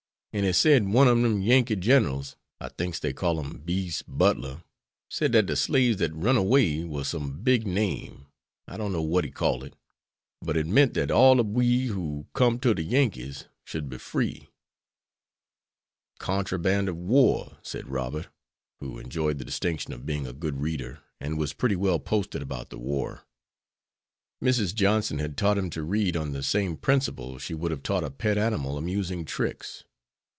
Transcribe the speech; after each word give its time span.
An' 0.33 0.45
he 0.45 0.53
sed 0.53 0.87
one 0.87 1.09
ob 1.09 1.17
dem 1.17 1.41
Yankee 1.41 1.75
ginerals, 1.75 2.37
I 2.61 2.69
thinks 2.69 3.01
dey 3.01 3.11
called 3.11 3.45
him 3.45 3.57
Beas' 3.65 4.01
Butler, 4.07 4.63
sed 5.09 5.33
dat 5.33 5.45
de 5.47 5.57
slaves 5.57 5.97
dat 5.97 6.15
runned 6.15 6.37
away 6.37 6.85
war 6.85 7.03
some 7.03 7.41
big 7.43 7.67
name 7.67 8.27
I 8.65 8.77
don't 8.77 8.93
know 8.93 9.01
what 9.01 9.25
he 9.25 9.29
called 9.29 9.65
it. 9.65 9.75
But 10.41 10.55
it 10.55 10.67
meant 10.67 10.93
dat 10.93 11.11
all 11.11 11.41
ob 11.41 11.51
we 11.53 11.87
who 11.87 12.27
com'd 12.31 12.61
to 12.61 12.73
de 12.73 12.81
Yankees 12.81 13.47
should 13.65 13.89
be 13.89 13.97
free." 13.97 14.47
"Contraband 16.17 16.87
of 16.87 16.95
war," 16.95 17.57
said 17.61 17.89
Robert, 17.89 18.29
who 18.79 18.99
enjoyed 18.99 19.37
the 19.37 19.43
distinction 19.43 19.91
of 19.91 20.05
being 20.05 20.25
a 20.25 20.31
good 20.31 20.61
reader, 20.61 20.99
and 21.19 21.37
was 21.37 21.51
pretty 21.51 21.75
well 21.75 21.99
posted 21.99 22.41
about 22.41 22.69
the 22.69 22.79
war. 22.79 23.25
Mrs. 24.41 24.73
Johnson 24.73 25.19
had 25.19 25.35
taught 25.35 25.57
him 25.57 25.69
to 25.71 25.83
read 25.83 26.15
on 26.15 26.31
the 26.31 26.41
same 26.41 26.77
principle 26.77 27.37
she 27.37 27.53
would 27.53 27.71
have 27.71 27.83
taught 27.83 28.05
a 28.05 28.09
pet 28.09 28.37
animal 28.37 28.77
amusing 28.77 29.25
tricks. 29.25 29.83